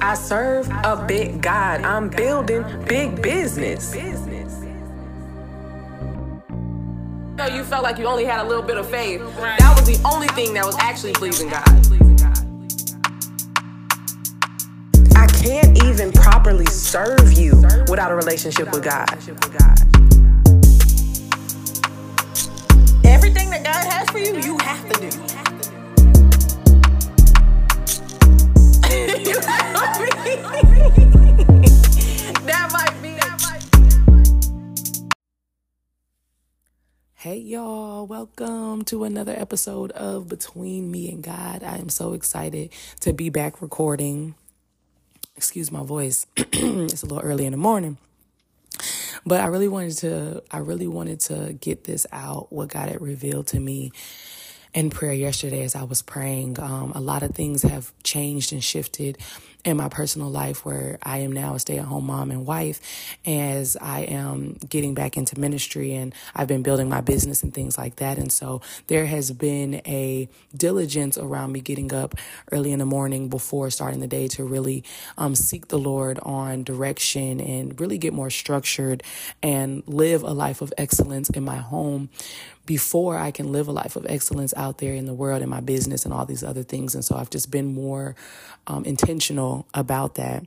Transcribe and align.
I 0.00 0.14
serve 0.14 0.68
a 0.70 1.04
big 1.08 1.42
God. 1.42 1.82
I'm 1.82 2.08
building 2.08 2.64
big 2.86 3.20
business. 3.20 3.94
No, 7.36 7.46
you 7.46 7.64
felt 7.64 7.82
like 7.82 7.98
you 7.98 8.06
only 8.06 8.24
had 8.24 8.40
a 8.40 8.48
little 8.48 8.62
bit 8.62 8.76
of 8.76 8.88
faith. 8.88 9.20
That 9.36 9.74
was 9.76 9.86
the 9.86 10.00
only 10.08 10.28
thing 10.28 10.54
that 10.54 10.64
was 10.64 10.76
actually 10.78 11.12
pleasing 11.14 11.48
God. 11.48 11.64
I 15.16 15.26
can't 15.42 15.82
even 15.84 16.12
properly 16.12 16.66
serve 16.66 17.32
you 17.32 17.56
without 17.88 18.12
a 18.12 18.14
relationship 18.14 18.70
with 18.70 18.84
God. 18.84 19.08
Everything 23.04 23.50
that 23.50 23.64
God 23.64 23.87
welcome 38.36 38.84
to 38.84 39.04
another 39.04 39.32
episode 39.36 39.90
of 39.92 40.28
Between 40.28 40.90
Me 40.90 41.10
and 41.10 41.22
God. 41.22 41.62
I 41.62 41.76
am 41.76 41.88
so 41.88 42.12
excited 42.12 42.70
to 43.00 43.12
be 43.12 43.30
back 43.30 43.62
recording. 43.62 44.34
Excuse 45.36 45.70
my 45.70 45.82
voice. 45.82 46.26
it's 46.36 47.02
a 47.02 47.06
little 47.06 47.22
early 47.22 47.46
in 47.46 47.52
the 47.52 47.58
morning. 47.58 47.96
But 49.24 49.40
I 49.40 49.46
really 49.46 49.68
wanted 49.68 49.96
to 49.98 50.42
I 50.50 50.58
really 50.58 50.86
wanted 50.86 51.20
to 51.20 51.56
get 51.60 51.84
this 51.84 52.06
out 52.12 52.52
what 52.52 52.68
God 52.68 52.88
had 52.88 53.00
revealed 53.00 53.46
to 53.48 53.60
me 53.60 53.92
in 54.74 54.90
prayer 54.90 55.12
yesterday 55.12 55.62
as 55.62 55.74
I 55.74 55.84
was 55.84 56.02
praying. 56.02 56.60
Um, 56.60 56.92
a 56.94 57.00
lot 57.00 57.22
of 57.22 57.34
things 57.34 57.62
have 57.62 57.92
changed 58.02 58.52
and 58.52 58.62
shifted 58.62 59.18
in 59.64 59.76
my 59.76 59.88
personal 59.88 60.30
life 60.30 60.64
where 60.64 60.98
I 61.02 61.18
am 61.18 61.32
now 61.32 61.54
a 61.54 61.58
stay 61.58 61.78
at 61.78 61.84
home 61.84 62.06
mom 62.06 62.30
and 62.30 62.46
wife 62.46 62.80
as 63.26 63.76
I 63.80 64.00
am 64.02 64.54
getting 64.68 64.94
back 64.94 65.16
into 65.16 65.38
ministry 65.38 65.94
and 65.94 66.14
I've 66.34 66.48
been 66.48 66.62
building 66.62 66.88
my 66.88 67.00
business 67.00 67.42
and 67.42 67.52
things 67.52 67.76
like 67.76 67.96
that. 67.96 68.18
And 68.18 68.32
so 68.32 68.62
there 68.86 69.06
has 69.06 69.32
been 69.32 69.82
a 69.86 70.28
diligence 70.56 71.18
around 71.18 71.52
me 71.52 71.60
getting 71.60 71.92
up 71.92 72.14
early 72.52 72.72
in 72.72 72.78
the 72.78 72.86
morning 72.86 73.28
before 73.28 73.70
starting 73.70 74.00
the 74.00 74.06
day 74.06 74.28
to 74.28 74.44
really 74.44 74.84
um, 75.16 75.34
seek 75.34 75.68
the 75.68 75.78
Lord 75.78 76.18
on 76.22 76.62
direction 76.62 77.40
and 77.40 77.78
really 77.80 77.98
get 77.98 78.12
more 78.12 78.30
structured 78.30 79.02
and 79.42 79.82
live 79.86 80.22
a 80.22 80.32
life 80.32 80.62
of 80.62 80.72
excellence 80.78 81.30
in 81.30 81.44
my 81.44 81.56
home 81.56 82.10
before 82.68 83.16
I 83.16 83.30
can 83.30 83.50
live 83.50 83.66
a 83.66 83.72
life 83.72 83.96
of 83.96 84.04
excellence 84.10 84.52
out 84.54 84.76
there 84.76 84.92
in 84.92 85.06
the 85.06 85.14
world 85.14 85.40
in 85.40 85.48
my 85.48 85.60
business 85.60 86.04
and 86.04 86.12
all 86.12 86.26
these 86.26 86.44
other 86.44 86.62
things. 86.62 86.94
And 86.94 87.02
so 87.02 87.16
I've 87.16 87.30
just 87.30 87.50
been 87.50 87.72
more 87.72 88.14
um, 88.66 88.84
intentional 88.84 89.47
about 89.74 90.14
that. 90.16 90.44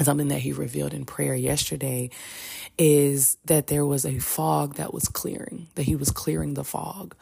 something 0.00 0.28
that 0.28 0.40
he 0.40 0.52
revealed 0.52 0.94
in 0.94 1.04
prayer 1.04 1.34
yesterday 1.34 2.10
is 2.78 3.36
that 3.44 3.66
there 3.66 3.84
was 3.84 4.06
a 4.06 4.18
fog 4.18 4.76
that 4.76 4.94
was 4.94 5.06
clearing, 5.08 5.68
that 5.74 5.82
he 5.82 5.96
was 5.96 6.10
clearing 6.10 6.54
the 6.54 6.64
fog. 6.64 7.14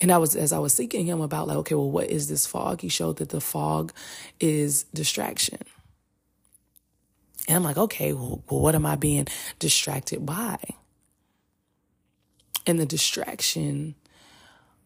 And 0.00 0.10
I 0.10 0.18
was, 0.18 0.36
as 0.36 0.52
I 0.52 0.58
was 0.58 0.74
seeking 0.74 1.06
him 1.06 1.20
about, 1.20 1.48
like, 1.48 1.56
okay, 1.58 1.74
well, 1.74 1.90
what 1.90 2.10
is 2.10 2.28
this 2.28 2.46
fog? 2.46 2.80
He 2.80 2.88
showed 2.88 3.16
that 3.16 3.30
the 3.30 3.40
fog 3.40 3.92
is 4.40 4.84
distraction. 4.94 5.58
And 7.48 7.56
I'm 7.56 7.62
like, 7.62 7.78
okay, 7.78 8.12
well, 8.12 8.42
well 8.50 8.60
what 8.60 8.74
am 8.74 8.84
I 8.84 8.96
being 8.96 9.26
distracted 9.58 10.26
by? 10.26 10.58
And 12.66 12.78
the 12.78 12.86
distraction 12.86 13.94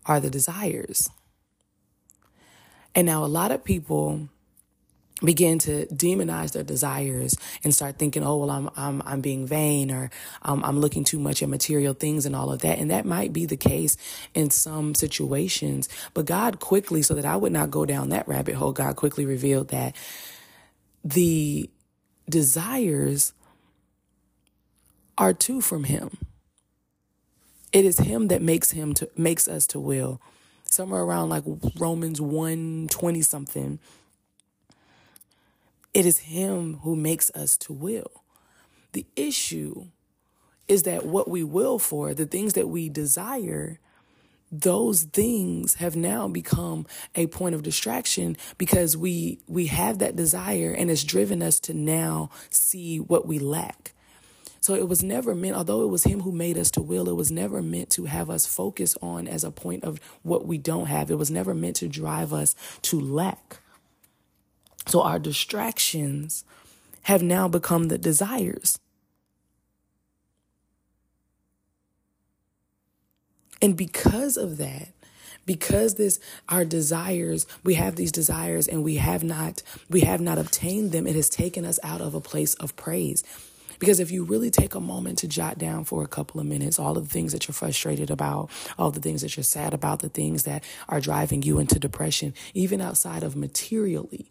are 0.07 0.21
the 0.21 0.31
desires. 0.31 1.09
And 2.95 3.07
now 3.07 3.25
a 3.25 3.27
lot 3.27 3.53
of 3.53 3.65
people 3.65 4.29
begin 5.23 5.59
to 5.61 5.87
demonize 5.87 6.53
their 6.53 6.63
desires 6.63 7.37
and 7.63 7.75
start 7.75 7.99
thinking, 7.99 8.23
oh, 8.23 8.39
well, 8.39 8.51
I'm, 8.51 8.71
I'm, 8.77 9.03
I'm 9.05 9.21
being 9.21 9.47
vain 9.47 9.91
or 9.91 10.11
um, 10.43 10.65
I'm 10.65 10.81
looking 10.81 11.05
too 11.05 11.19
much 11.19 11.43
at 11.43 11.49
material 11.49 11.95
things 11.95 12.27
and 12.27 12.35
all 12.35 12.53
of 12.53 12.61
that. 12.63 12.79
And 12.79 12.91
that 12.91 13.05
might 13.05 13.33
be 13.33 13.47
the 13.47 13.57
case 13.57 13.97
in 14.35 14.51
some 14.51 14.95
situations. 14.95 15.89
But 16.15 16.27
God 16.27 16.61
quickly, 16.61 17.03
so 17.03 17.15
that 17.15 17.25
I 17.25 17.37
would 17.37 17.53
not 17.53 17.71
go 17.71 17.85
down 17.85 18.09
that 18.11 18.29
rabbit 18.29 18.55
hole, 18.55 18.73
God 18.73 18.97
quickly 18.97 19.25
revealed 19.25 19.69
that 19.69 19.95
the 21.05 21.69
desires 22.29 23.33
are 25.19 25.33
too 25.33 25.61
from 25.61 25.85
Him. 25.85 26.17
It 27.73 27.85
is 27.85 27.99
him 27.99 28.29
that 28.29 28.43
makes 28.43 28.73
him 28.73 28.95
to 28.95 29.09
makes 29.17 29.47
us 29.47 29.67
to 29.69 29.81
will. 29.81 30.21
Somewhere 30.65 31.03
around 31.03 31.29
like 31.29 31.45
Romans 31.79 32.21
1 32.21 32.89
20 32.91 33.23
something. 33.23 33.79
It 35.93 36.07
is 36.07 36.19
him 36.19 36.79
who 36.83 36.95
makes 36.97 37.31
us 37.31 37.57
to 37.59 37.73
will. 37.73 38.25
The 38.93 39.07
issue 39.17 39.87
is 40.69 40.85
that 40.85 41.07
what 41.07 41.29
we 41.29 41.43
will 41.43 41.79
for, 41.79 42.15
the 42.15 42.27
things 42.27 42.53
that 42.55 42.69
we 42.69 42.89
desire, 42.89 43.81
those 44.53 45.05
things 45.05 45.75
have 45.75 45.97
now 45.97 46.29
become 46.29 46.87
a 47.15 47.27
point 47.29 47.55
of 47.55 47.63
distraction 47.63 48.37
because 48.59 48.97
we 48.97 49.41
we 49.47 49.67
have 49.67 49.99
that 49.99 50.17
desire 50.17 50.75
and 50.77 50.91
it's 50.91 51.05
driven 51.05 51.41
us 51.43 51.61
to 51.61 51.75
now 51.75 52.31
see 52.51 52.99
what 52.99 53.27
we 53.27 53.39
lack 53.39 53.93
so 54.61 54.75
it 54.75 54.89
was 54.89 55.03
never 55.03 55.35
meant, 55.35 55.57
although 55.57 55.83
it 55.83 55.89
was 55.89 56.05
Him 56.05 56.21
who 56.21 56.33
made 56.33 56.59
us 56.59 56.71
to 56.73 56.83
will, 56.83 57.09
it 57.09 57.17
was 57.17 57.31
never 57.31 57.63
meant 57.63 57.89
to 57.91 58.05
have 58.05 58.29
us 58.29 58.47
focus 58.47 58.97
on 59.01 59.27
as 59.27 59.43
a 59.43 59.51
point 59.51 59.85
of 59.85 59.99
what 60.23 60.47
we 60.47 60.59
don't 60.59 60.87
have. 60.87 61.11
It 61.11 61.19
was 61.19 61.31
never 61.31 61.55
meant 61.55 61.77
to 61.77 61.89
drive 61.89 62.33
us 62.33 62.55
to 62.83 63.01
lack. 63.01 63.60
So 64.91 65.03
our 65.03 65.21
distractions 65.21 66.45
have 67.03 67.23
now 67.23 67.47
become 67.47 67.85
the 67.85 67.99
desires. 67.99 68.81
And 73.63 73.77
because 73.77 74.37
of 74.37 74.57
that, 74.57 74.89
because 75.47 75.95
this 75.95 76.21
our 76.49 76.65
desires 76.65 77.47
we 77.65 77.75
have 77.75 77.97
these 77.97 78.13
desires 78.13 78.69
and 78.69 78.85
we 78.85 78.97
have 78.97 79.25
not 79.25 79.63
we 79.89 80.01
have 80.01 80.21
not 80.21 80.39
obtained 80.39 80.93
them 80.93 81.07
it 81.07 81.17
has 81.17 81.29
taken 81.31 81.65
us 81.65 81.81
out 81.83 82.01
of 82.01 82.15
a 82.15 82.21
place 82.21 82.55
of 82.57 82.77
praise 82.77 83.25
because 83.79 83.99
if 83.99 84.11
you 84.11 84.23
really 84.23 84.51
take 84.51 84.75
a 84.75 84.81
moment 84.81 85.19
to 85.19 85.27
jot 85.27 85.59
down 85.59 85.85
for 85.85 86.05
a 86.05 86.07
couple 86.07 86.41
of 86.41 86.47
minutes 86.47 86.79
all 86.79 86.97
of 86.97 87.09
the 87.09 87.13
things 87.13 87.33
that 87.33 87.49
you're 87.49 87.55
frustrated 87.55 88.11
about, 88.11 88.51
all 88.79 88.91
the 88.91 89.01
things 89.01 89.23
that 89.23 89.37
you're 89.37 89.43
sad 89.43 89.73
about, 89.73 90.01
the 90.01 90.11
things 90.11 90.45
that 90.45 90.63
are 90.89 91.01
driving 91.01 91.43
you 91.43 91.59
into 91.59 91.79
depression, 91.79 92.35
even 92.53 92.81
outside 92.81 93.23
of 93.23 93.35
materially, 93.35 94.31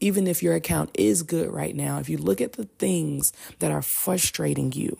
even 0.00 0.26
if 0.26 0.42
your 0.42 0.54
account 0.54 0.90
is 0.94 1.22
good 1.22 1.50
right 1.50 1.74
now, 1.74 1.98
if 1.98 2.08
you 2.08 2.18
look 2.18 2.40
at 2.40 2.54
the 2.54 2.64
things 2.78 3.32
that 3.58 3.70
are 3.70 3.82
frustrating 3.82 4.72
you, 4.72 4.98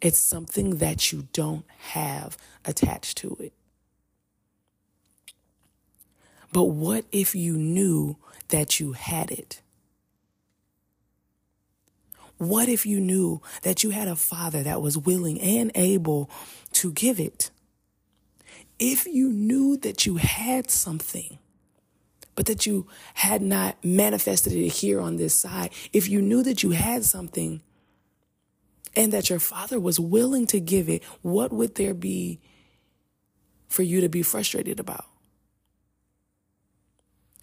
it's 0.00 0.18
something 0.18 0.76
that 0.76 1.12
you 1.12 1.28
don't 1.32 1.64
have 1.92 2.36
attached 2.64 3.18
to 3.18 3.36
it. 3.40 3.52
But 6.52 6.64
what 6.64 7.04
if 7.10 7.34
you 7.34 7.56
knew 7.56 8.16
that 8.48 8.78
you 8.78 8.92
had 8.92 9.30
it? 9.30 9.60
What 12.38 12.68
if 12.68 12.84
you 12.84 13.00
knew 13.00 13.40
that 13.62 13.82
you 13.82 13.90
had 13.90 14.08
a 14.08 14.16
father 14.16 14.62
that 14.62 14.82
was 14.82 14.98
willing 14.98 15.40
and 15.40 15.70
able 15.74 16.30
to 16.72 16.92
give 16.92 17.18
it? 17.18 17.50
If 18.78 19.06
you 19.06 19.30
knew 19.30 19.76
that 19.78 20.04
you 20.04 20.16
had 20.16 20.70
something, 20.70 21.38
but 22.34 22.46
that 22.46 22.66
you 22.66 22.86
had 23.14 23.42
not 23.42 23.82
manifested 23.84 24.52
it 24.52 24.68
here 24.68 25.00
on 25.00 25.16
this 25.16 25.38
side, 25.38 25.72
if 25.92 26.08
you 26.08 26.20
knew 26.20 26.42
that 26.42 26.62
you 26.62 26.70
had 26.70 27.04
something 27.04 27.62
and 28.96 29.12
that 29.12 29.30
your 29.30 29.38
father 29.38 29.80
was 29.80 29.98
willing 29.98 30.46
to 30.46 30.60
give 30.60 30.88
it, 30.88 31.02
what 31.22 31.52
would 31.52 31.74
there 31.74 31.94
be 31.94 32.40
for 33.68 33.82
you 33.82 34.00
to 34.00 34.08
be 34.08 34.22
frustrated 34.22 34.78
about? 34.78 35.06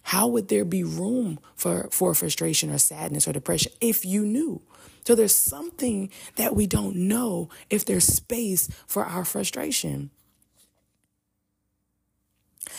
How 0.02 0.26
would 0.26 0.48
there 0.48 0.64
be 0.64 0.84
room 0.84 1.38
for, 1.54 1.88
for 1.90 2.14
frustration 2.14 2.70
or 2.70 2.78
sadness 2.78 3.26
or 3.28 3.32
depression 3.32 3.72
if 3.80 4.04
you 4.04 4.26
knew? 4.26 4.60
So 5.06 5.14
there's 5.14 5.34
something 5.34 6.10
that 6.36 6.54
we 6.54 6.66
don't 6.66 6.96
know 6.96 7.48
if 7.70 7.84
there's 7.84 8.04
space 8.04 8.68
for 8.86 9.04
our 9.04 9.24
frustration. 9.24 10.10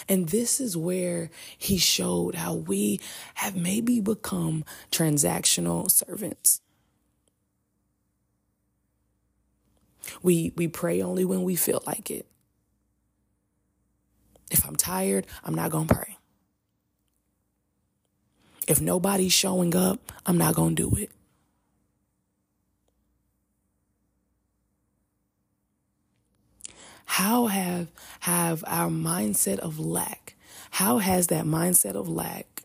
And 0.08 0.30
this 0.30 0.60
is 0.60 0.76
where 0.78 1.30
he 1.58 1.78
showed 1.78 2.36
how 2.36 2.54
we 2.56 3.00
have 3.36 3.56
maybe 3.56 4.00
become 4.00 4.64
transactional 4.92 5.90
servants. 5.90 6.62
We 10.22 10.54
we 10.56 10.68
pray 10.68 11.02
only 11.02 11.26
when 11.26 11.44
we 11.44 11.56
feel 11.56 11.82
like 11.86 12.12
it. 12.12 12.28
If 14.52 14.66
I'm 14.66 14.76
tired, 14.76 15.26
I'm 15.44 15.56
not 15.56 15.72
going 15.72 15.88
to 15.88 15.96
pray. 15.96 16.18
If 18.68 18.80
nobody's 18.80 19.34
showing 19.34 19.76
up, 19.76 20.12
I'm 20.26 20.38
not 20.38 20.56
going 20.56 20.76
to 20.76 20.90
do 20.90 20.96
it. 20.96 21.10
How 27.14 27.46
have 27.46 27.92
have 28.22 28.64
our 28.66 28.90
mindset 28.90 29.60
of 29.60 29.78
lack, 29.78 30.34
how 30.72 30.98
has 30.98 31.28
that 31.28 31.46
mindset 31.46 31.94
of 31.94 32.10
lack 32.10 32.64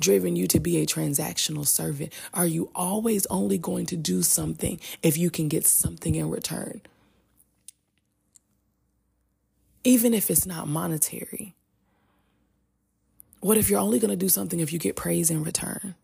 driven 0.00 0.34
you 0.34 0.48
to 0.48 0.58
be 0.58 0.78
a 0.78 0.86
transactional 0.86 1.68
servant? 1.68 2.12
Are 2.34 2.48
you 2.48 2.68
always 2.74 3.24
only 3.26 3.58
going 3.58 3.86
to 3.86 3.96
do 3.96 4.24
something 4.24 4.80
if 5.04 5.16
you 5.16 5.30
can 5.30 5.46
get 5.46 5.68
something 5.68 6.16
in 6.16 6.30
return? 6.30 6.80
Even 9.84 10.12
if 10.12 10.28
it's 10.28 10.44
not 10.44 10.66
monetary. 10.66 11.54
What 13.38 13.56
if 13.56 13.70
you're 13.70 13.78
only 13.78 14.00
going 14.00 14.10
to 14.10 14.16
do 14.16 14.28
something 14.28 14.58
if 14.58 14.72
you 14.72 14.80
get 14.80 14.96
praise 14.96 15.30
in 15.30 15.44
return? 15.44 15.94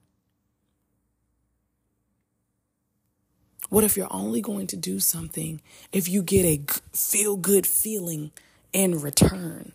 What 3.73 3.85
if 3.85 3.97
you're 3.97 4.07
only 4.11 4.43
going 4.43 4.67
to 4.67 4.77
do 4.77 5.01
something 5.01 5.63
if 5.93 6.07
you 6.07 6.23
get 6.23 6.45
a 6.45 6.61
feel 6.93 7.39
good 7.39 7.67
feeling 7.67 8.31
in 8.75 9.01
return? 9.01 9.73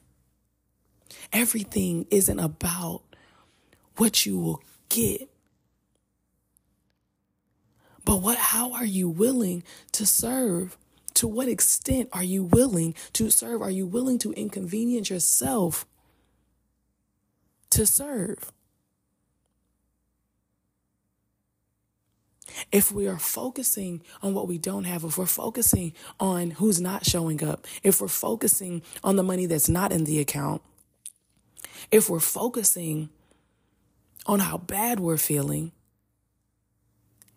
Everything 1.34 2.06
isn't 2.12 2.38
about 2.38 3.02
what 3.96 4.24
you 4.24 4.38
will 4.38 4.62
get. 4.90 5.28
But 8.06 8.22
what 8.22 8.38
how 8.38 8.72
are 8.74 8.86
you 8.86 9.10
willing 9.10 9.64
to 9.94 10.06
serve? 10.06 10.78
To 11.16 11.28
what 11.28 11.48
extent 11.48 12.10
are 12.14 12.24
you 12.24 12.44
willing 12.44 12.94
to 13.14 13.32
serve? 13.32 13.64
Are 13.64 13.72
you 13.72 13.88
willing 13.88 14.20
to 14.20 14.32
inconvenience 14.34 15.10
yourself 15.10 15.88
to 17.72 17.88
serve? 17.88 18.52
If 22.72 22.92
we 22.92 23.08
are 23.08 23.20
focusing 23.20 24.02
on 24.22 24.34
what 24.34 24.48
we 24.48 24.58
don't 24.58 24.86
have, 24.86 25.04
if 25.04 25.18
we're 25.18 25.26
focusing 25.26 25.94
on 26.20 26.52
who's 26.52 26.82
not 26.82 27.06
showing 27.06 27.44
up, 27.44 27.68
if 27.84 28.02
we're 28.02 28.08
focusing 28.08 28.82
on 29.04 29.16
the 29.16 29.24
money 29.24 29.46
that's 29.46 29.70
not 29.70 29.92
in 29.92 30.06
the 30.06 30.20
account, 30.20 30.62
if 31.92 32.10
we're 32.10 32.20
focusing 32.20 33.10
on 34.26 34.40
how 34.40 34.58
bad 34.58 35.00
we're 35.00 35.18
feeling, 35.18 35.72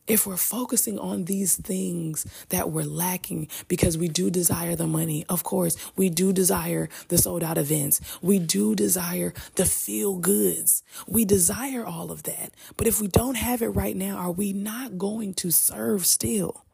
if 0.07 0.27
we're 0.27 0.37
focusing 0.37 0.99
on 0.99 1.25
these 1.27 1.57
things 1.57 2.27
that 2.49 2.71
we're 2.71 2.85
lacking 2.85 3.49
because 3.69 3.97
we 3.97 4.09
do 4.09 4.31
desire 4.31 4.75
the 4.75 4.87
money, 4.87 5.25
of 5.29 5.45
course, 5.45 5.77
we 5.97 6.11
do 6.11 6.33
desire 6.33 6.89
the 7.09 7.19
sold 7.19 7.45
out 7.45 7.59
events. 7.59 8.01
We 8.21 8.39
do 8.39 8.75
desire 8.75 9.33
the 9.55 9.65
feel 9.65 10.17
goods. 10.17 10.83
We 11.07 11.25
desire 11.25 11.85
all 11.85 12.11
of 12.11 12.25
that. 12.25 12.53
But 12.77 12.87
if 12.87 13.01
we 13.01 13.07
don't 13.07 13.37
have 13.37 13.63
it 13.63 13.69
right 13.69 13.97
now, 13.97 14.17
are 14.17 14.33
we 14.33 14.53
not 14.53 14.99
going 14.99 15.35
to 15.35 15.51
serve 15.51 16.05
still? 16.07 16.65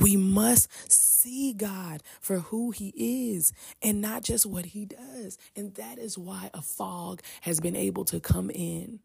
We 0.00 0.16
must 0.16 0.68
see 0.90 1.52
God 1.52 2.02
for 2.20 2.38
who 2.38 2.70
He 2.70 2.92
is 3.34 3.52
and 3.82 4.00
not 4.00 4.22
just 4.22 4.46
what 4.46 4.66
He 4.66 4.84
does. 4.84 5.38
And 5.56 5.74
that 5.74 5.98
is 5.98 6.16
why 6.16 6.50
a 6.54 6.62
fog 6.62 7.20
has 7.42 7.60
been 7.60 7.76
able 7.76 8.04
to 8.06 8.20
come 8.20 8.50
in. 8.50 9.00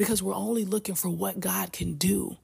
Because 0.00 0.22
we're 0.22 0.34
only 0.34 0.64
looking 0.64 0.94
for 0.94 1.10
what 1.10 1.40
God 1.40 1.74
can 1.74 1.92
do. 1.92 2.38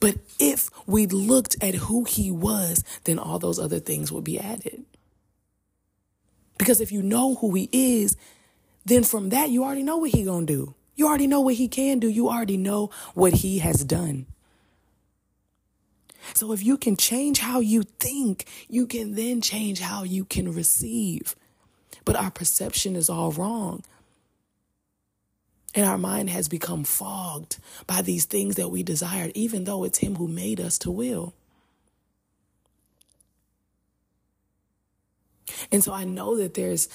But 0.00 0.16
if 0.38 0.70
we 0.86 1.04
looked 1.04 1.62
at 1.62 1.74
who 1.74 2.04
He 2.04 2.30
was, 2.30 2.82
then 3.04 3.18
all 3.18 3.38
those 3.38 3.58
other 3.58 3.78
things 3.78 4.10
would 4.10 4.24
be 4.24 4.40
added. 4.40 4.86
Because 6.56 6.80
if 6.80 6.90
you 6.90 7.02
know 7.02 7.34
who 7.34 7.54
He 7.54 7.68
is, 7.70 8.16
then 8.86 9.04
from 9.04 9.28
that 9.28 9.50
you 9.50 9.64
already 9.64 9.82
know 9.82 9.98
what 9.98 10.12
He 10.12 10.24
gonna 10.24 10.46
do. 10.46 10.74
You 10.96 11.06
already 11.08 11.26
know 11.26 11.42
what 11.42 11.56
He 11.56 11.68
can 11.68 11.98
do. 11.98 12.08
You 12.08 12.30
already 12.30 12.56
know 12.56 12.88
what 13.12 13.34
He 13.34 13.58
has 13.58 13.84
done. 13.84 14.24
So 16.32 16.52
if 16.52 16.64
you 16.64 16.78
can 16.78 16.96
change 16.96 17.40
how 17.40 17.60
you 17.60 17.82
think, 17.82 18.46
you 18.66 18.86
can 18.86 19.14
then 19.14 19.42
change 19.42 19.80
how 19.80 20.04
you 20.04 20.24
can 20.24 20.54
receive. 20.54 21.36
But 22.06 22.16
our 22.16 22.30
perception 22.30 22.96
is 22.96 23.10
all 23.10 23.30
wrong. 23.30 23.84
And 25.78 25.86
our 25.86 25.96
mind 25.96 26.28
has 26.30 26.48
become 26.48 26.82
fogged 26.82 27.58
by 27.86 28.02
these 28.02 28.24
things 28.24 28.56
that 28.56 28.70
we 28.70 28.82
desired, 28.82 29.30
even 29.36 29.62
though 29.62 29.84
it's 29.84 29.98
Him 29.98 30.16
who 30.16 30.26
made 30.26 30.58
us 30.58 30.76
to 30.78 30.90
will. 30.90 31.34
And 35.70 35.84
so 35.84 35.92
I 35.92 36.02
know 36.02 36.36
that 36.36 36.54
there's 36.54 36.88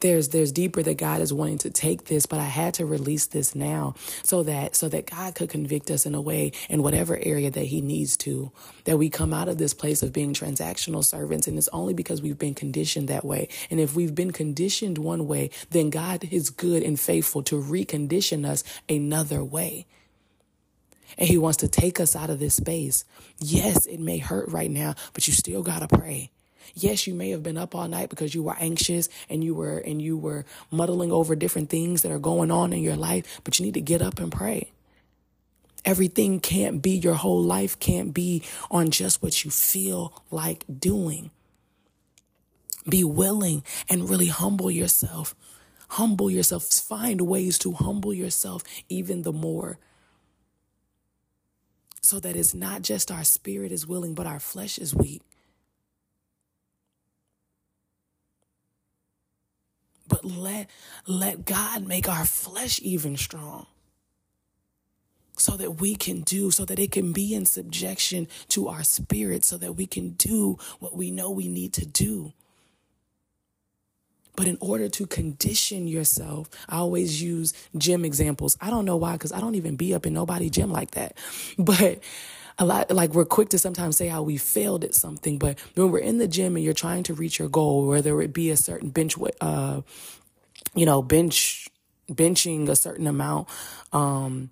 there's 0.00 0.28
there's 0.28 0.52
deeper 0.52 0.82
that 0.82 0.98
God 0.98 1.20
is 1.20 1.32
wanting 1.32 1.58
to 1.58 1.70
take 1.70 2.04
this, 2.04 2.26
but 2.26 2.38
I 2.38 2.44
had 2.44 2.74
to 2.74 2.86
release 2.86 3.26
this 3.26 3.54
now 3.54 3.94
so 4.22 4.42
that 4.42 4.76
so 4.76 4.88
that 4.88 5.10
God 5.10 5.34
could 5.34 5.48
convict 5.48 5.90
us 5.90 6.06
in 6.06 6.14
a 6.14 6.20
way 6.20 6.52
in 6.68 6.82
whatever 6.82 7.18
area 7.22 7.50
that 7.50 7.66
He 7.66 7.80
needs 7.80 8.16
to, 8.18 8.52
that 8.84 8.98
we 8.98 9.08
come 9.08 9.32
out 9.32 9.48
of 9.48 9.58
this 9.58 9.74
place 9.74 10.02
of 10.02 10.12
being 10.12 10.34
transactional 10.34 11.04
servants, 11.04 11.46
and 11.46 11.56
it's 11.56 11.68
only 11.68 11.94
because 11.94 12.20
we've 12.20 12.38
been 12.38 12.54
conditioned 12.54 13.08
that 13.08 13.24
way. 13.24 13.48
And 13.70 13.80
if 13.80 13.94
we've 13.94 14.14
been 14.14 14.32
conditioned 14.32 14.98
one 14.98 15.26
way, 15.26 15.50
then 15.70 15.90
God 15.90 16.28
is 16.30 16.50
good 16.50 16.82
and 16.82 16.98
faithful 17.00 17.42
to 17.44 17.56
recondition 17.56 18.46
us 18.46 18.64
another 18.88 19.42
way. 19.42 19.86
And 21.16 21.28
He 21.28 21.38
wants 21.38 21.58
to 21.58 21.68
take 21.68 22.00
us 22.00 22.14
out 22.14 22.30
of 22.30 22.38
this 22.38 22.56
space. 22.56 23.04
Yes, 23.38 23.86
it 23.86 24.00
may 24.00 24.18
hurt 24.18 24.48
right 24.50 24.70
now, 24.70 24.94
but 25.14 25.26
you 25.26 25.32
still 25.32 25.62
gotta 25.62 25.88
pray. 25.88 26.30
Yes, 26.74 27.06
you 27.06 27.14
may 27.14 27.30
have 27.30 27.42
been 27.42 27.56
up 27.56 27.74
all 27.74 27.88
night 27.88 28.10
because 28.10 28.34
you 28.34 28.42
were 28.42 28.56
anxious 28.58 29.08
and 29.28 29.42
you 29.42 29.54
were 29.54 29.78
and 29.78 30.00
you 30.00 30.16
were 30.16 30.44
muddling 30.70 31.12
over 31.12 31.34
different 31.34 31.70
things 31.70 32.02
that 32.02 32.12
are 32.12 32.18
going 32.18 32.50
on 32.50 32.72
in 32.72 32.82
your 32.82 32.96
life, 32.96 33.40
but 33.44 33.58
you 33.58 33.64
need 33.64 33.74
to 33.74 33.80
get 33.80 34.02
up 34.02 34.18
and 34.18 34.32
pray. 34.32 34.70
Everything 35.84 36.40
can't 36.40 36.82
be 36.82 36.90
your 36.90 37.14
whole 37.14 37.42
life 37.42 37.78
can't 37.78 38.12
be 38.12 38.42
on 38.70 38.90
just 38.90 39.22
what 39.22 39.44
you 39.44 39.50
feel 39.50 40.22
like 40.30 40.64
doing. 40.78 41.30
Be 42.88 43.04
willing 43.04 43.62
and 43.88 44.08
really 44.08 44.26
humble 44.26 44.70
yourself. 44.70 45.34
Humble 45.90 46.30
yourself. 46.30 46.64
Find 46.64 47.20
ways 47.22 47.58
to 47.60 47.72
humble 47.72 48.12
yourself 48.12 48.64
even 48.88 49.22
the 49.22 49.32
more 49.32 49.78
so 52.02 52.20
that 52.20 52.36
it's 52.36 52.54
not 52.54 52.82
just 52.82 53.10
our 53.10 53.24
spirit 53.24 53.72
is 53.72 53.86
willing, 53.86 54.14
but 54.14 54.26
our 54.26 54.38
flesh 54.38 54.78
is 54.78 54.94
weak. 54.94 55.22
but 60.08 60.15
let 60.26 60.68
let 61.06 61.44
God 61.44 61.86
make 61.86 62.08
our 62.08 62.24
flesh 62.24 62.80
even 62.82 63.16
strong 63.16 63.66
so 65.38 65.56
that 65.56 65.80
we 65.80 65.94
can 65.94 66.22
do 66.22 66.50
so 66.50 66.64
that 66.64 66.78
it 66.78 66.90
can 66.90 67.12
be 67.12 67.34
in 67.34 67.46
subjection 67.46 68.26
to 68.48 68.68
our 68.68 68.82
spirit 68.82 69.44
so 69.44 69.56
that 69.58 69.74
we 69.74 69.86
can 69.86 70.10
do 70.10 70.58
what 70.80 70.96
we 70.96 71.10
know 71.10 71.30
we 71.30 71.48
need 71.48 71.72
to 71.74 71.86
do 71.86 72.32
but 74.36 74.46
in 74.46 74.58
order 74.60 74.88
to 74.90 75.06
condition 75.06 75.88
yourself, 75.88 76.48
I 76.68 76.76
always 76.76 77.22
use 77.22 77.54
gym 77.76 78.04
examples. 78.04 78.56
I 78.60 78.68
don't 78.68 78.84
know 78.84 78.96
why, 78.96 79.12
because 79.12 79.32
I 79.32 79.40
don't 79.40 79.54
even 79.54 79.76
be 79.76 79.94
up 79.94 80.06
in 80.06 80.12
nobody 80.12 80.50
gym 80.50 80.70
like 80.70 80.92
that. 80.92 81.16
But 81.58 82.00
a 82.58 82.64
lot 82.64 82.90
like 82.90 83.12
we're 83.12 83.24
quick 83.24 83.50
to 83.50 83.58
sometimes 83.58 83.96
say 83.96 84.08
how 84.08 84.22
we 84.22 84.36
failed 84.36 84.84
at 84.84 84.94
something, 84.94 85.38
but 85.38 85.58
when 85.74 85.90
we're 85.90 85.98
in 85.98 86.18
the 86.18 86.28
gym 86.28 86.56
and 86.56 86.64
you're 86.64 86.74
trying 86.74 87.02
to 87.04 87.14
reach 87.14 87.38
your 87.38 87.48
goal, 87.48 87.86
whether 87.86 88.20
it 88.22 88.32
be 88.32 88.50
a 88.50 88.56
certain 88.56 88.90
bench, 88.90 89.14
uh, 89.40 89.82
you 90.74 90.86
know, 90.86 91.02
bench 91.02 91.68
benching 92.10 92.68
a 92.68 92.76
certain 92.76 93.06
amount, 93.06 93.48
um, 93.92 94.50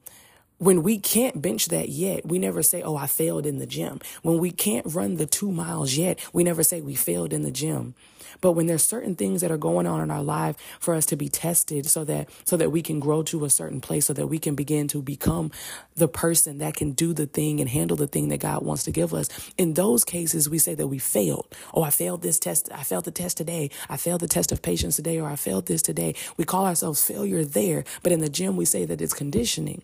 when 0.59 0.83
we 0.83 0.99
can't 0.99 1.43
bench 1.43 1.67
that 1.67 1.89
yet, 1.89 2.27
we 2.27 2.39
never 2.39 2.63
say, 2.63 2.83
Oh, 2.83 2.97
I 2.97 3.07
failed 3.07 3.47
in 3.47 3.59
the 3.59 3.67
gym. 3.67 4.01
When 4.23 4.39
we 4.39 4.51
can't 4.51 4.87
run 4.87 5.17
the 5.17 5.27
two 5.27 5.51
miles 5.51 5.95
yet, 5.95 6.19
we 6.33 6.45
never 6.45 6.63
say 6.63 6.81
we 6.81 6.95
failed 6.95 7.33
in 7.33 7.43
the 7.43 7.51
gym. 7.51 7.95
But 8.41 8.53
when 8.53 8.67
there's 8.67 8.83
certain 8.83 9.15
things 9.15 9.41
that 9.41 9.51
are 9.51 9.57
going 9.57 9.87
on 9.87 10.01
in 10.01 10.11
our 10.11 10.23
life 10.23 10.57
for 10.81 10.95
us 10.95 11.07
to 11.07 11.17
be 11.17 11.29
tested 11.29 11.87
so 11.87 12.05
that, 12.05 12.29
so 12.45 12.57
that 12.57 12.71
we 12.71 12.83
can 12.83 13.01
grow 13.01 13.23
to 13.25 13.45
a 13.45 13.51
certain 13.51 13.81
place, 13.81 14.07
so 14.07 14.13
that 14.13 14.27
we 14.27 14.39
can 14.39 14.55
begin 14.55 14.89
to 14.89 15.03
become 15.03 15.51
the 15.95 16.09
person 16.09 16.59
that 16.59 16.75
can 16.75 16.93
do 16.93 17.13
the 17.13 17.27
thing 17.27 17.61
and 17.61 17.71
handle 17.71 17.97
the 17.97 18.07
thing 18.07 18.29
that 18.29 18.41
God 18.41 18.65
wants 18.65 18.85
to 18.85 18.91
give 18.91 19.15
us. 19.15 19.29
In 19.57 19.75
those 19.75 20.05
cases, 20.05 20.49
we 20.49 20.59
say 20.59 20.75
that 20.75 20.89
we 20.89 20.99
failed. 20.99 21.47
Oh, 21.73 21.83
I 21.83 21.91
failed 21.91 22.23
this 22.23 22.39
test. 22.39 22.69
I 22.73 22.83
failed 22.83 23.05
the 23.05 23.11
test 23.11 23.37
today. 23.37 23.71
I 23.89 23.97
failed 23.97 24.21
the 24.21 24.29
test 24.29 24.53
of 24.53 24.63
patience 24.63 24.97
today, 24.97 25.19
or 25.19 25.29
I 25.29 25.37
failed 25.37 25.67
this 25.67 25.83
today. 25.83 26.15
We 26.37 26.45
call 26.45 26.67
ourselves 26.67 27.07
failure 27.07 27.45
there. 27.45 27.85
But 28.03 28.13
in 28.13 28.21
the 28.21 28.29
gym, 28.29 28.57
we 28.57 28.65
say 28.65 28.85
that 28.85 29.01
it's 29.01 29.15
conditioning. 29.15 29.83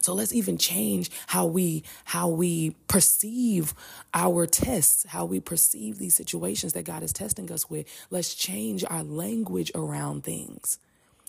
So 0.00 0.14
let's 0.14 0.32
even 0.32 0.58
change 0.58 1.10
how 1.28 1.46
we 1.46 1.84
how 2.04 2.28
we 2.28 2.76
perceive 2.88 3.74
our 4.14 4.46
tests, 4.46 5.06
how 5.08 5.24
we 5.24 5.40
perceive 5.40 5.98
these 5.98 6.16
situations 6.16 6.72
that 6.72 6.84
God 6.84 7.02
is 7.02 7.12
testing 7.12 7.50
us 7.52 7.68
with. 7.70 7.86
Let's 8.10 8.34
change 8.34 8.84
our 8.88 9.02
language 9.02 9.72
around 9.74 10.24
things. 10.24 10.78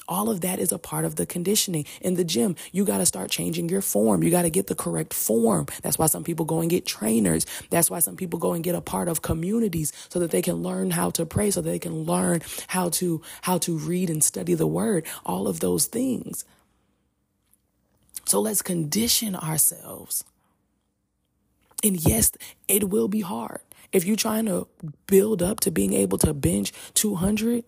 All 0.07 0.31
of 0.31 0.41
that 0.41 0.57
is 0.57 0.71
a 0.71 0.79
part 0.79 1.05
of 1.05 1.15
the 1.15 1.27
conditioning. 1.27 1.85
In 2.01 2.15
the 2.15 2.23
gym, 2.23 2.55
you 2.71 2.83
got 2.83 2.97
to 2.97 3.05
start 3.05 3.29
changing 3.29 3.69
your 3.69 3.81
form. 3.81 4.23
You 4.23 4.31
got 4.31 4.41
to 4.41 4.49
get 4.49 4.65
the 4.65 4.75
correct 4.75 5.13
form. 5.13 5.67
That's 5.83 5.99
why 5.99 6.07
some 6.07 6.23
people 6.23 6.45
go 6.45 6.61
and 6.61 6.69
get 6.69 6.85
trainers. 6.85 7.45
That's 7.69 7.91
why 7.91 7.99
some 7.99 8.15
people 8.15 8.39
go 8.39 8.53
and 8.53 8.63
get 8.63 8.73
a 8.73 8.81
part 8.81 9.07
of 9.07 9.21
communities 9.21 9.93
so 10.09 10.17
that 10.19 10.31
they 10.31 10.41
can 10.41 10.55
learn 10.63 10.91
how 10.91 11.11
to 11.11 11.27
pray, 11.27 11.51
so 11.51 11.61
that 11.61 11.69
they 11.69 11.79
can 11.79 12.03
learn 12.03 12.41
how 12.67 12.89
to 12.89 13.21
how 13.43 13.59
to 13.59 13.77
read 13.77 14.09
and 14.09 14.23
study 14.23 14.55
the 14.55 14.67
word. 14.67 15.05
All 15.25 15.47
of 15.47 15.59
those 15.59 15.85
things. 15.85 16.43
So 18.29 18.39
let's 18.39 18.61
condition 18.61 19.35
ourselves. 19.35 20.23
And 21.83 21.95
yes, 21.95 22.31
it 22.67 22.89
will 22.89 23.07
be 23.07 23.21
hard. 23.21 23.61
If 23.91 24.05
you're 24.05 24.15
trying 24.15 24.45
to 24.45 24.67
build 25.07 25.41
up 25.41 25.61
to 25.61 25.71
being 25.71 25.93
able 25.93 26.19
to 26.19 26.35
bench 26.35 26.71
200, 26.93 27.63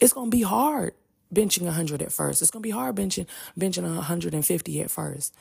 it's 0.00 0.12
going 0.12 0.32
to 0.32 0.36
be 0.36 0.42
hard 0.42 0.94
benching 1.32 1.62
100 1.62 2.02
at 2.02 2.10
first. 2.10 2.42
It's 2.42 2.50
going 2.50 2.62
to 2.62 2.66
be 2.66 2.72
hard 2.72 2.96
benching 2.96 3.26
benching 3.56 3.84
150 3.84 4.80
at 4.80 4.90
first. 4.90 5.32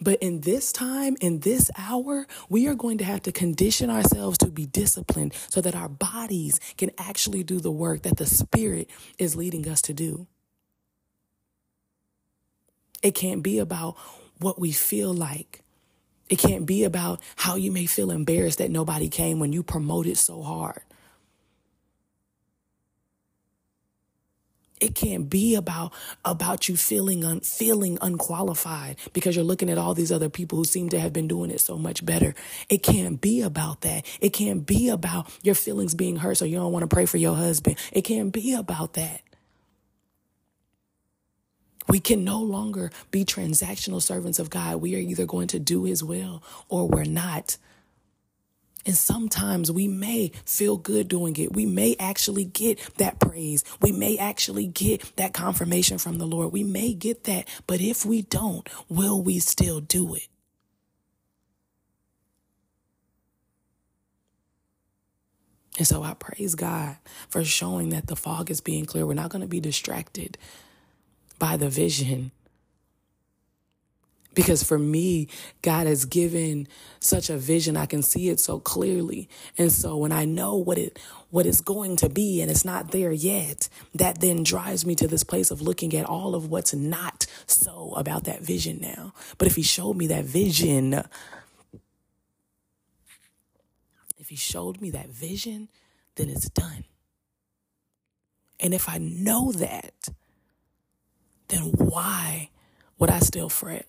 But 0.00 0.20
in 0.20 0.40
this 0.40 0.72
time, 0.72 1.16
in 1.20 1.40
this 1.40 1.70
hour, 1.78 2.26
we 2.48 2.66
are 2.66 2.74
going 2.74 2.98
to 2.98 3.04
have 3.04 3.22
to 3.22 3.30
condition 3.30 3.88
ourselves 3.88 4.36
to 4.38 4.46
be 4.46 4.66
disciplined 4.66 5.32
so 5.48 5.60
that 5.60 5.76
our 5.76 5.88
bodies 5.88 6.58
can 6.76 6.90
actually 6.98 7.44
do 7.44 7.60
the 7.60 7.70
work 7.70 8.02
that 8.02 8.16
the 8.16 8.26
Spirit 8.26 8.90
is 9.16 9.36
leading 9.36 9.68
us 9.68 9.80
to 9.82 9.94
do. 9.94 10.26
It 13.02 13.14
can't 13.14 13.42
be 13.42 13.58
about 13.58 13.96
what 14.38 14.60
we 14.60 14.72
feel 14.72 15.12
like. 15.12 15.62
It 16.28 16.38
can't 16.38 16.66
be 16.66 16.84
about 16.84 17.20
how 17.36 17.56
you 17.56 17.70
may 17.72 17.86
feel 17.86 18.10
embarrassed 18.10 18.58
that 18.58 18.70
nobody 18.70 19.08
came 19.08 19.38
when 19.38 19.52
you 19.52 19.62
promoted 19.62 20.16
so 20.16 20.42
hard. 20.42 20.82
It 24.80 24.96
can't 24.96 25.30
be 25.30 25.54
about 25.54 25.92
about 26.24 26.68
you 26.68 26.76
feeling 26.76 27.24
un, 27.24 27.40
feeling 27.40 27.98
unqualified 28.02 28.96
because 29.12 29.36
you're 29.36 29.44
looking 29.44 29.70
at 29.70 29.78
all 29.78 29.94
these 29.94 30.10
other 30.10 30.28
people 30.28 30.58
who 30.58 30.64
seem 30.64 30.88
to 30.88 30.98
have 30.98 31.12
been 31.12 31.28
doing 31.28 31.50
it 31.52 31.60
so 31.60 31.78
much 31.78 32.04
better. 32.04 32.34
It 32.68 32.82
can't 32.82 33.20
be 33.20 33.42
about 33.42 33.82
that. 33.82 34.04
It 34.20 34.30
can't 34.30 34.66
be 34.66 34.88
about 34.88 35.28
your 35.42 35.54
feelings 35.54 35.94
being 35.94 36.16
hurt 36.16 36.38
so 36.38 36.44
you 36.44 36.56
don't 36.56 36.72
want 36.72 36.82
to 36.82 36.94
pray 36.94 37.06
for 37.06 37.16
your 37.18 37.36
husband. 37.36 37.78
It 37.92 38.02
can't 38.02 38.32
be 38.32 38.54
about 38.54 38.94
that. 38.94 39.22
We 41.88 42.00
can 42.00 42.24
no 42.24 42.40
longer 42.40 42.90
be 43.10 43.24
transactional 43.24 44.02
servants 44.02 44.38
of 44.38 44.50
God. 44.50 44.76
We 44.76 44.94
are 44.94 44.98
either 44.98 45.26
going 45.26 45.48
to 45.48 45.58
do 45.58 45.84
his 45.84 46.02
will 46.02 46.42
or 46.68 46.88
we're 46.88 47.04
not. 47.04 47.56
And 48.84 48.96
sometimes 48.96 49.70
we 49.70 49.86
may 49.86 50.32
feel 50.44 50.76
good 50.76 51.08
doing 51.08 51.36
it. 51.36 51.54
We 51.54 51.66
may 51.66 51.94
actually 52.00 52.44
get 52.44 52.80
that 52.96 53.20
praise. 53.20 53.64
We 53.80 53.92
may 53.92 54.18
actually 54.18 54.66
get 54.66 55.16
that 55.16 55.32
confirmation 55.32 55.98
from 55.98 56.18
the 56.18 56.26
Lord. 56.26 56.52
We 56.52 56.64
may 56.64 56.92
get 56.92 57.24
that. 57.24 57.46
But 57.66 57.80
if 57.80 58.04
we 58.04 58.22
don't, 58.22 58.68
will 58.88 59.22
we 59.22 59.38
still 59.38 59.80
do 59.80 60.14
it? 60.14 60.28
And 65.78 65.86
so 65.86 66.02
I 66.02 66.14
praise 66.14 66.54
God 66.54 66.96
for 67.28 67.44
showing 67.44 67.90
that 67.90 68.06
the 68.06 68.16
fog 68.16 68.50
is 68.50 68.60
being 68.60 68.84
clear. 68.84 69.06
We're 69.06 69.14
not 69.14 69.30
going 69.30 69.42
to 69.42 69.48
be 69.48 69.60
distracted 69.60 70.36
by 71.42 71.56
the 71.56 71.68
vision 71.68 72.30
because 74.32 74.62
for 74.62 74.78
me, 74.78 75.26
God 75.60 75.88
has 75.88 76.04
given 76.04 76.68
such 77.00 77.28
a 77.28 77.36
vision. 77.36 77.76
I 77.76 77.86
can 77.86 78.00
see 78.00 78.28
it 78.28 78.38
so 78.38 78.60
clearly. 78.60 79.28
And 79.58 79.72
so 79.72 79.96
when 79.96 80.12
I 80.12 80.24
know 80.24 80.54
what 80.54 80.78
it, 80.78 81.00
what 81.30 81.44
it's 81.44 81.60
going 81.60 81.96
to 81.96 82.08
be 82.08 82.40
and 82.40 82.48
it's 82.48 82.64
not 82.64 82.92
there 82.92 83.10
yet, 83.10 83.68
that 83.92 84.20
then 84.20 84.44
drives 84.44 84.86
me 84.86 84.94
to 84.94 85.08
this 85.08 85.24
place 85.24 85.50
of 85.50 85.60
looking 85.60 85.96
at 85.96 86.06
all 86.06 86.36
of 86.36 86.48
what's 86.48 86.72
not 86.72 87.26
so 87.46 87.92
about 87.96 88.22
that 88.24 88.42
vision 88.42 88.78
now. 88.80 89.12
But 89.36 89.48
if 89.48 89.56
he 89.56 89.62
showed 89.62 89.96
me 89.96 90.06
that 90.06 90.24
vision, 90.24 91.02
if 94.16 94.28
he 94.28 94.36
showed 94.36 94.80
me 94.80 94.90
that 94.92 95.08
vision, 95.08 95.68
then 96.14 96.30
it's 96.30 96.48
done. 96.48 96.84
And 98.60 98.72
if 98.72 98.88
I 98.88 98.98
know 98.98 99.50
that, 99.50 100.08
then 101.52 101.72
why 101.72 102.48
would 102.98 103.10
I 103.10 103.18
still 103.20 103.48
fret? 103.48 103.86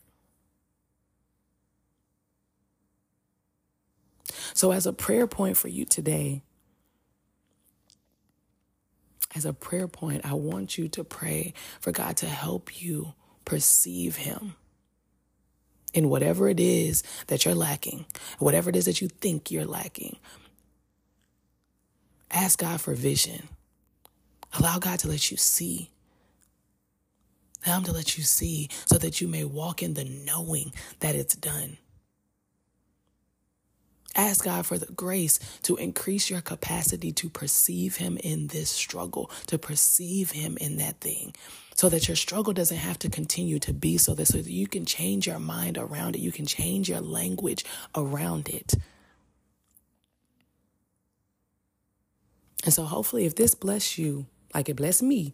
So, 4.53 4.71
as 4.71 4.85
a 4.85 4.93
prayer 4.93 5.27
point 5.27 5.57
for 5.57 5.67
you 5.69 5.85
today, 5.85 6.43
as 9.35 9.45
a 9.45 9.53
prayer 9.53 9.87
point, 9.87 10.25
I 10.25 10.33
want 10.33 10.77
you 10.77 10.87
to 10.89 11.03
pray 11.03 11.53
for 11.79 11.91
God 11.91 12.17
to 12.17 12.27
help 12.27 12.81
you 12.81 13.13
perceive 13.45 14.17
Him 14.17 14.55
in 15.93 16.09
whatever 16.09 16.49
it 16.49 16.59
is 16.59 17.03
that 17.27 17.45
you're 17.45 17.55
lacking, 17.55 18.05
whatever 18.39 18.69
it 18.69 18.75
is 18.75 18.85
that 18.85 19.01
you 19.01 19.07
think 19.07 19.49
you're 19.51 19.65
lacking. 19.65 20.17
Ask 22.31 22.59
God 22.59 22.81
for 22.81 22.93
vision. 22.93 23.47
Allow 24.59 24.79
God 24.79 24.99
to 24.99 25.07
let 25.07 25.31
you 25.31 25.37
see. 25.37 25.89
Him 27.63 27.83
to 27.83 27.91
let 27.91 28.17
you 28.17 28.23
see 28.23 28.69
so 28.85 28.97
that 28.97 29.21
you 29.21 29.27
may 29.27 29.43
walk 29.43 29.81
in 29.81 29.93
the 29.93 30.05
knowing 30.05 30.73
that 30.99 31.15
it's 31.15 31.35
done. 31.35 31.77
Ask 34.15 34.45
God 34.45 34.65
for 34.65 34.77
the 34.77 34.91
grace 34.93 35.39
to 35.63 35.75
increase 35.75 36.29
your 36.29 36.41
capacity 36.41 37.11
to 37.13 37.29
perceive 37.29 37.95
Him 37.97 38.17
in 38.17 38.47
this 38.47 38.69
struggle, 38.69 39.31
to 39.47 39.57
perceive 39.57 40.31
Him 40.31 40.55
in 40.61 40.77
that 40.77 40.99
thing, 40.99 41.33
so 41.73 41.89
that 41.89 42.07
your 42.07 42.15
struggle 42.15 42.53
doesn't 42.53 42.77
have 42.77 42.99
to 42.99 43.09
continue 43.09 43.57
to 43.59 43.73
be 43.73 43.97
so 43.97 44.13
that, 44.13 44.27
so 44.27 44.37
that 44.37 44.51
you 44.51 44.67
can 44.67 44.85
change 44.85 45.25
your 45.25 45.39
mind 45.39 45.79
around 45.79 46.15
it, 46.15 46.19
you 46.19 46.31
can 46.31 46.45
change 46.45 46.89
your 46.89 47.01
language 47.01 47.65
around 47.95 48.49
it. 48.49 48.75
And 52.63 52.73
so, 52.73 52.83
hopefully, 52.83 53.25
if 53.25 53.35
this 53.35 53.55
bless 53.55 53.97
you 53.97 54.27
like 54.53 54.69
it 54.69 54.75
blessed 54.75 55.03
me, 55.03 55.33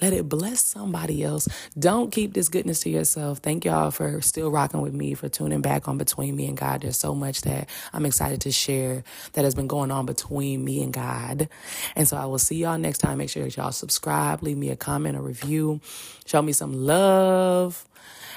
let 0.00 0.12
it 0.12 0.28
bless 0.28 0.64
somebody 0.64 1.22
else. 1.24 1.48
Don't 1.78 2.12
keep 2.12 2.34
this 2.34 2.48
goodness 2.48 2.80
to 2.80 2.90
yourself. 2.90 3.38
Thank 3.38 3.64
y'all 3.64 3.90
for 3.90 4.20
still 4.20 4.50
rocking 4.50 4.80
with 4.82 4.92
me, 4.92 5.14
for 5.14 5.28
tuning 5.28 5.62
back 5.62 5.88
on 5.88 5.98
Between 5.98 6.36
Me 6.36 6.46
and 6.46 6.56
God. 6.56 6.82
There's 6.82 6.98
so 6.98 7.14
much 7.14 7.42
that 7.42 7.68
I'm 7.92 8.04
excited 8.04 8.40
to 8.42 8.52
share 8.52 9.04
that 9.32 9.44
has 9.44 9.54
been 9.54 9.66
going 9.66 9.90
on 9.90 10.06
between 10.06 10.64
me 10.64 10.82
and 10.82 10.92
God. 10.92 11.48
And 11.94 12.06
so 12.06 12.16
I 12.16 12.26
will 12.26 12.38
see 12.38 12.56
y'all 12.56 12.78
next 12.78 12.98
time. 12.98 13.18
Make 13.18 13.30
sure 13.30 13.44
that 13.44 13.56
y'all 13.56 13.72
subscribe, 13.72 14.42
leave 14.42 14.56
me 14.56 14.70
a 14.70 14.76
comment, 14.76 15.16
a 15.16 15.20
review, 15.20 15.80
show 16.26 16.42
me 16.42 16.52
some 16.52 16.72
love, 16.74 17.86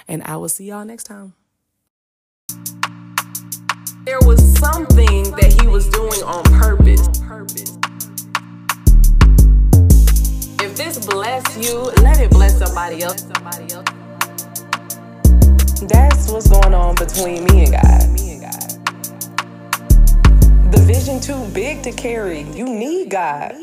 and 0.08 0.24
I 0.24 0.38
will 0.38 0.50
see 0.50 0.66
y'all 0.66 0.86
next 0.86 1.04
time. 1.06 1.34
There 4.06 4.20
was 4.22 4.58
something 4.58 5.32
that 5.36 5.62
he 5.62 5.68
was 5.68 5.88
doing 5.90 6.24
on 6.24 6.44
purpose. 6.46 7.20
This 10.80 11.06
bless 11.06 11.58
you, 11.58 11.78
let 12.04 12.22
it 12.22 12.32
bless 12.32 12.58
somebody 12.58 13.04
else. 13.04 13.24
That's 15.82 16.32
what's 16.32 16.50
going 16.50 16.74
on 16.74 16.96
between 16.96 17.44
me 17.44 17.66
and 17.66 17.74
God. 17.74 18.00
The 20.72 20.80
vision 20.80 21.20
too 21.20 21.46
big 21.54 21.84
to 21.84 21.92
carry. 21.92 22.44
You 22.44 22.66
need 22.66 23.10
God. 23.10 23.56